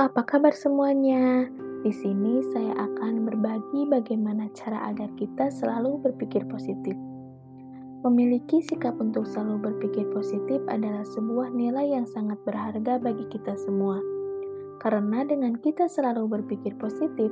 apa 0.00 0.24
kabar 0.24 0.56
semuanya? 0.56 1.44
Di 1.84 1.92
sini 1.92 2.40
saya 2.56 2.72
akan 2.72 3.28
berbagi 3.28 3.84
bagaimana 3.84 4.48
cara 4.56 4.88
agar 4.88 5.12
kita 5.20 5.52
selalu 5.52 6.00
berpikir 6.00 6.40
positif. 6.48 6.96
Memiliki 8.00 8.64
sikap 8.64 8.96
untuk 8.96 9.28
selalu 9.28 9.60
berpikir 9.68 10.08
positif 10.08 10.64
adalah 10.72 11.04
sebuah 11.04 11.52
nilai 11.52 12.00
yang 12.00 12.08
sangat 12.08 12.40
berharga 12.48 12.96
bagi 12.96 13.28
kita 13.28 13.52
semua. 13.60 14.00
Karena 14.80 15.20
dengan 15.20 15.60
kita 15.60 15.84
selalu 15.84 16.32
berpikir 16.32 16.80
positif, 16.80 17.28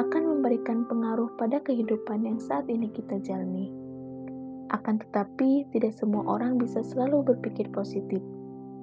akan 0.00 0.40
memberikan 0.40 0.88
pengaruh 0.88 1.28
pada 1.36 1.60
kehidupan 1.60 2.24
yang 2.24 2.40
saat 2.40 2.64
ini 2.72 2.88
kita 2.96 3.20
jalani. 3.20 3.68
Akan 4.72 4.96
tetapi, 5.04 5.68
tidak 5.68 5.92
semua 5.92 6.24
orang 6.24 6.56
bisa 6.56 6.80
selalu 6.80 7.28
berpikir 7.28 7.68
positif. 7.76 8.24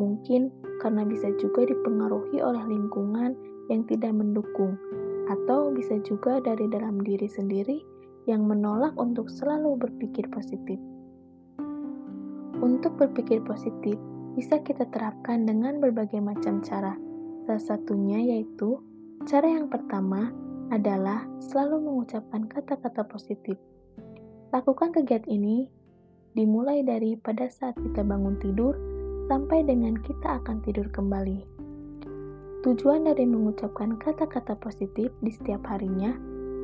Mungkin 0.04 0.52
karena 0.84 1.08
bisa 1.08 1.32
juga 1.40 1.64
dipengaruhi 1.64 2.44
oleh 2.44 2.60
lingkungan 2.68 3.40
yang 3.72 3.88
tidak 3.88 4.12
mendukung, 4.12 4.76
atau 5.32 5.72
bisa 5.72 5.96
juga 6.04 6.44
dari 6.44 6.68
dalam 6.68 7.00
diri 7.00 7.32
sendiri 7.32 7.80
yang 8.28 8.44
menolak 8.44 8.92
untuk 9.00 9.32
selalu 9.32 9.80
berpikir 9.80 10.28
positif. 10.28 10.76
Untuk 12.60 13.00
berpikir 13.00 13.40
positif, 13.48 13.96
bisa 14.36 14.60
kita 14.60 14.84
terapkan 14.92 15.48
dengan 15.48 15.80
berbagai 15.80 16.20
macam 16.20 16.60
cara. 16.60 17.00
Salah 17.48 17.64
satunya 17.64 18.20
yaitu 18.20 18.84
cara 19.24 19.48
yang 19.48 19.72
pertama 19.72 20.36
adalah 20.72 21.24
selalu 21.40 21.80
mengucapkan 21.80 22.48
kata-kata 22.48 23.08
positif. 23.08 23.56
Lakukan 24.52 24.92
kegiatan 24.96 25.32
ini 25.32 25.68
dimulai 26.36 26.84
dari 26.84 27.16
pada 27.20 27.48
saat 27.48 27.76
kita 27.80 28.04
bangun 28.04 28.40
tidur 28.40 28.93
sampai 29.28 29.64
dengan 29.64 30.00
kita 30.00 30.44
akan 30.44 30.60
tidur 30.64 30.88
kembali. 30.92 31.44
Tujuan 32.64 33.04
dari 33.04 33.28
mengucapkan 33.28 34.00
kata-kata 34.00 34.56
positif 34.56 35.12
di 35.20 35.32
setiap 35.36 35.68
harinya 35.68 36.16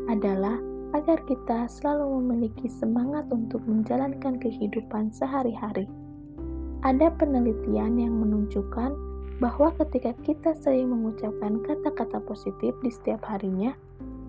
adalah 0.08 0.56
agar 0.96 1.22
kita 1.28 1.68
selalu 1.70 2.24
memiliki 2.24 2.72
semangat 2.72 3.28
untuk 3.30 3.62
menjalankan 3.68 4.40
kehidupan 4.42 5.12
sehari-hari. 5.14 5.86
Ada 6.82 7.12
penelitian 7.20 8.00
yang 8.00 8.16
menunjukkan 8.16 8.96
bahwa 9.44 9.76
ketika 9.84 10.16
kita 10.24 10.56
sering 10.56 10.92
mengucapkan 10.92 11.60
kata-kata 11.64 12.24
positif 12.24 12.72
di 12.80 12.92
setiap 12.92 13.24
harinya, 13.28 13.76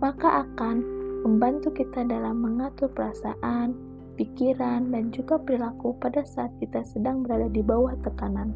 maka 0.02 0.46
akan 0.46 0.82
membantu 1.22 1.70
kita 1.70 2.02
dalam 2.02 2.42
mengatur 2.42 2.90
perasaan, 2.90 3.74
pikiran, 4.20 4.92
dan 4.92 5.08
juga 5.08 5.40
perilaku 5.40 5.96
pada 5.96 6.20
saat 6.28 6.52
kita 6.60 6.84
sedang 6.84 7.24
berada 7.24 7.48
di 7.48 7.64
bawah 7.64 7.96
tekanan. 8.04 8.52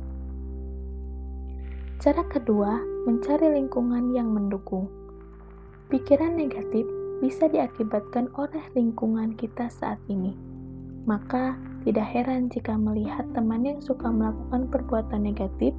Cara 2.04 2.20
kedua, 2.28 2.76
mencari 3.08 3.48
lingkungan 3.56 4.12
yang 4.12 4.28
mendukung. 4.28 4.92
Pikiran 5.88 6.36
negatif 6.36 6.84
bisa 7.24 7.48
diakibatkan 7.48 8.28
oleh 8.36 8.60
lingkungan 8.76 9.32
kita 9.40 9.72
saat 9.72 9.96
ini. 10.12 10.36
Maka, 11.08 11.56
tidak 11.88 12.12
heran 12.12 12.52
jika 12.52 12.76
melihat 12.76 13.24
teman 13.32 13.64
yang 13.64 13.80
suka 13.80 14.12
melakukan 14.12 14.68
perbuatan 14.68 15.24
negatif, 15.24 15.72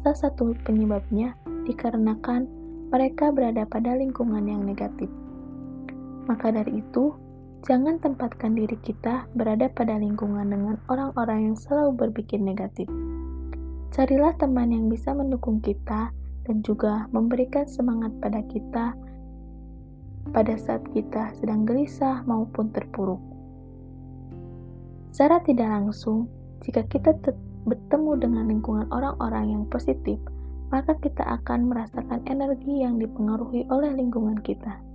salah 0.00 0.16
satu 0.16 0.56
penyebabnya 0.64 1.36
dikarenakan 1.68 2.48
mereka 2.88 3.28
berada 3.28 3.68
pada 3.68 3.92
lingkungan 3.92 4.48
yang 4.48 4.64
negatif. 4.64 5.12
Maka 6.24 6.48
dari 6.48 6.80
itu, 6.80 7.12
Jangan 7.66 7.98
tempatkan 7.98 8.54
diri 8.54 8.78
kita 8.78 9.26
berada 9.34 9.66
pada 9.66 9.98
lingkungan 9.98 10.46
dengan 10.46 10.76
orang-orang 10.86 11.50
yang 11.52 11.56
selalu 11.58 12.06
berpikir 12.06 12.38
negatif. 12.38 12.86
Carilah 13.90 14.36
teman 14.38 14.70
yang 14.70 14.86
bisa 14.86 15.10
mendukung 15.10 15.58
kita 15.58 16.14
dan 16.46 16.56
juga 16.62 17.10
memberikan 17.10 17.66
semangat 17.66 18.14
pada 18.22 18.40
kita 18.46 18.94
pada 20.30 20.54
saat 20.60 20.84
kita 20.92 21.32
sedang 21.40 21.64
gelisah 21.64 22.20
maupun 22.28 22.68
terpuruk. 22.70 23.20
Secara 25.10 25.40
tidak 25.42 25.68
langsung, 25.72 26.28
jika 26.62 26.84
kita 26.84 27.16
bertemu 27.64 28.12
dengan 28.20 28.44
lingkungan 28.46 28.86
orang-orang 28.92 29.56
yang 29.56 29.64
positif, 29.66 30.20
maka 30.68 30.94
kita 31.00 31.24
akan 31.24 31.72
merasakan 31.72 32.20
energi 32.28 32.84
yang 32.84 33.00
dipengaruhi 33.00 33.64
oleh 33.72 33.88
lingkungan 33.96 34.36
kita. 34.44 34.87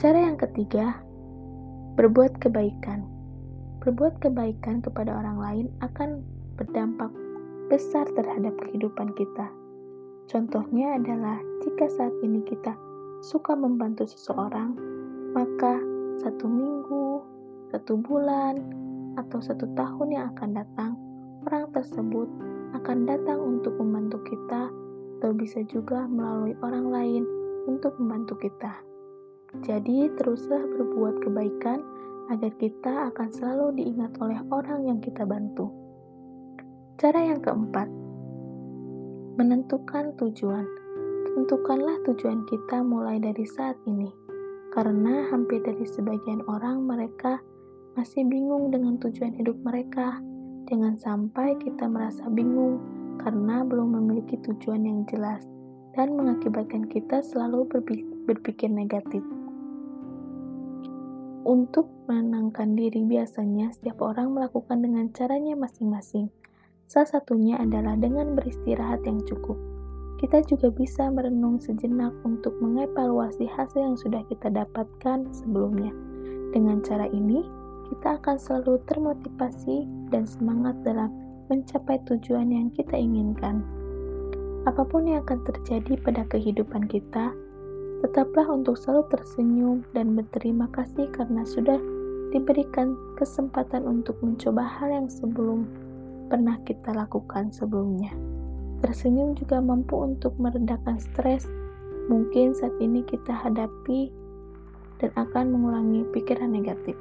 Cara 0.00 0.16
yang 0.16 0.40
ketiga, 0.40 0.96
berbuat 2.00 2.40
kebaikan. 2.40 3.04
Berbuat 3.84 4.16
kebaikan 4.24 4.80
kepada 4.80 5.12
orang 5.12 5.36
lain 5.36 5.66
akan 5.84 6.24
berdampak 6.56 7.12
besar 7.68 8.08
terhadap 8.16 8.56
kehidupan 8.64 9.12
kita. 9.12 9.52
Contohnya 10.24 10.96
adalah 10.96 11.36
jika 11.60 11.92
saat 11.92 12.16
ini 12.24 12.40
kita 12.48 12.72
suka 13.20 13.52
membantu 13.52 14.08
seseorang, 14.08 14.72
maka 15.36 15.76
satu 16.24 16.48
minggu, 16.48 17.20
satu 17.68 18.00
bulan, 18.00 18.56
atau 19.20 19.36
satu 19.44 19.68
tahun 19.76 20.16
yang 20.16 20.32
akan 20.32 20.64
datang, 20.64 20.96
orang 21.44 21.68
tersebut 21.76 22.28
akan 22.72 23.04
datang 23.04 23.36
untuk 23.36 23.76
membantu 23.76 24.24
kita, 24.32 24.72
atau 25.20 25.36
bisa 25.36 25.60
juga 25.68 26.08
melalui 26.08 26.56
orang 26.64 26.88
lain 26.88 27.22
untuk 27.68 27.92
membantu 28.00 28.40
kita. 28.48 28.80
Jadi, 29.58 30.06
teruslah 30.14 30.62
berbuat 30.62 31.26
kebaikan 31.26 31.82
agar 32.30 32.54
kita 32.62 33.10
akan 33.10 33.28
selalu 33.34 33.82
diingat 33.82 34.14
oleh 34.22 34.38
orang 34.54 34.86
yang 34.86 35.02
kita 35.02 35.26
bantu. 35.26 35.74
Cara 37.02 37.26
yang 37.26 37.42
keempat, 37.42 37.90
menentukan 39.34 40.14
tujuan. 40.14 40.62
Tentukanlah 41.34 41.98
tujuan 42.06 42.46
kita 42.46 42.86
mulai 42.86 43.18
dari 43.18 43.42
saat 43.42 43.74
ini, 43.90 44.10
karena 44.70 45.26
hampir 45.30 45.62
dari 45.66 45.82
sebagian 45.82 46.46
orang 46.46 46.86
mereka 46.86 47.42
masih 47.98 48.22
bingung 48.26 48.70
dengan 48.70 48.98
tujuan 49.02 49.34
hidup 49.34 49.58
mereka. 49.66 50.18
Jangan 50.70 50.94
sampai 51.02 51.58
kita 51.58 51.90
merasa 51.90 52.30
bingung 52.30 52.78
karena 53.18 53.66
belum 53.66 53.98
memiliki 53.98 54.38
tujuan 54.46 54.86
yang 54.86 55.02
jelas 55.10 55.42
dan 55.98 56.14
mengakibatkan 56.14 56.86
kita 56.86 57.20
selalu 57.26 57.66
berpikir 57.66 58.09
negatif. 58.68 59.22
Untuk 61.46 61.88
menenangkan 62.04 62.76
diri 62.76 63.00
biasanya 63.06 63.72
setiap 63.72 64.04
orang 64.04 64.36
melakukan 64.36 64.84
dengan 64.84 65.08
caranya 65.14 65.56
masing-masing. 65.56 66.28
Salah 66.90 67.08
satunya 67.08 67.56
adalah 67.56 67.96
dengan 67.96 68.34
beristirahat 68.36 69.06
yang 69.06 69.22
cukup. 69.24 69.56
Kita 70.20 70.44
juga 70.44 70.68
bisa 70.68 71.08
merenung 71.08 71.56
sejenak 71.56 72.12
untuk 72.28 72.52
mengevaluasi 72.60 73.48
hasil 73.48 73.80
yang 73.80 73.96
sudah 73.96 74.20
kita 74.28 74.52
dapatkan 74.52 75.32
sebelumnya. 75.32 75.96
Dengan 76.52 76.84
cara 76.84 77.08
ini, 77.08 77.40
kita 77.88 78.20
akan 78.20 78.36
selalu 78.36 78.82
termotivasi 78.84 79.88
dan 80.12 80.28
semangat 80.28 80.76
dalam 80.84 81.08
mencapai 81.48 81.98
tujuan 82.04 82.52
yang 82.52 82.68
kita 82.76 83.00
inginkan. 83.00 83.64
Apa 84.68 84.84
pun 84.84 85.08
yang 85.08 85.24
akan 85.24 85.40
terjadi 85.48 85.96
pada 86.04 86.22
kehidupan 86.28 86.84
kita, 86.84 87.32
Tetaplah 88.00 88.48
untuk 88.48 88.80
selalu 88.80 89.12
tersenyum 89.12 89.84
dan 89.92 90.16
berterima 90.16 90.66
kasih 90.72 91.12
karena 91.12 91.44
sudah 91.44 91.76
diberikan 92.32 92.96
kesempatan 93.20 93.84
untuk 93.84 94.16
mencoba 94.24 94.64
hal 94.64 94.88
yang 94.88 95.08
sebelum 95.10 95.68
pernah 96.32 96.56
kita 96.64 96.96
lakukan 96.96 97.52
sebelumnya. 97.52 98.14
Tersenyum 98.80 99.36
juga 99.36 99.60
mampu 99.60 100.00
untuk 100.00 100.32
meredakan 100.40 100.96
stres 100.96 101.44
mungkin 102.08 102.56
saat 102.56 102.72
ini 102.80 103.04
kita 103.04 103.36
hadapi 103.36 104.08
dan 105.02 105.10
akan 105.20 105.52
mengulangi 105.52 106.06
pikiran 106.16 106.48
negatif. 106.54 106.96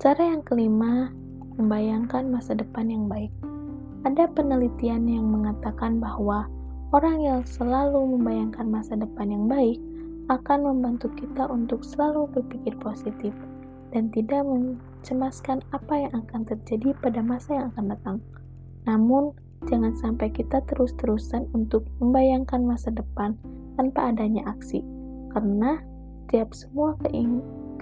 Cara 0.00 0.32
yang 0.32 0.40
kelima, 0.40 1.12
membayangkan 1.60 2.28
masa 2.28 2.56
depan 2.56 2.88
yang 2.88 3.04
baik. 3.08 3.32
Ada 4.04 4.28
penelitian 4.32 5.08
yang 5.08 5.28
mengatakan 5.28 5.96
bahwa 5.96 6.48
Orang 6.94 7.26
yang 7.26 7.42
selalu 7.42 8.06
membayangkan 8.14 8.70
masa 8.70 8.94
depan 8.94 9.26
yang 9.26 9.50
baik 9.50 9.82
akan 10.30 10.62
membantu 10.62 11.10
kita 11.18 11.50
untuk 11.50 11.82
selalu 11.82 12.30
berpikir 12.30 12.70
positif 12.78 13.34
dan 13.90 14.14
tidak 14.14 14.46
mencemaskan 14.46 15.58
apa 15.74 16.06
yang 16.06 16.12
akan 16.14 16.46
terjadi 16.46 16.94
pada 17.02 17.18
masa 17.18 17.58
yang 17.58 17.66
akan 17.74 17.98
datang. 17.98 18.16
Namun, 18.86 19.34
jangan 19.66 19.90
sampai 19.98 20.30
kita 20.30 20.62
terus-terusan 20.70 21.50
untuk 21.50 21.82
membayangkan 21.98 22.62
masa 22.62 22.94
depan 22.94 23.34
tanpa 23.74 24.14
adanya 24.14 24.46
aksi, 24.46 24.78
karena 25.34 25.82
setiap 26.30 26.54
semua 26.54 26.94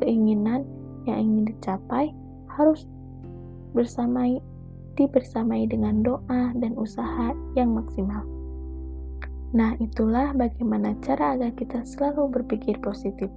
keinginan 0.01 0.65
yang 1.05 1.21
ingin 1.21 1.53
dicapai 1.53 2.17
harus 2.49 2.89
bersamai 3.77 4.41
dibersamai 4.97 5.69
dengan 5.69 6.01
doa 6.01 6.57
dan 6.57 6.73
usaha 6.81 7.37
yang 7.53 7.77
maksimal. 7.77 8.42
Nah, 9.53 9.77
itulah 9.81 10.33
bagaimana 10.33 10.97
cara 11.05 11.37
agar 11.37 11.53
kita 11.53 11.85
selalu 11.85 12.41
berpikir 12.41 12.81
positif. 12.81 13.29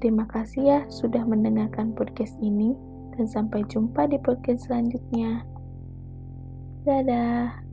Terima 0.00 0.24
kasih 0.28 0.62
ya 0.64 0.80
sudah 0.88 1.24
mendengarkan 1.24 1.92
podcast 1.92 2.36
ini, 2.40 2.72
dan 3.16 3.28
sampai 3.28 3.64
jumpa 3.68 4.08
di 4.08 4.16
podcast 4.20 4.68
selanjutnya. 4.68 5.44
Dadah. 6.84 7.63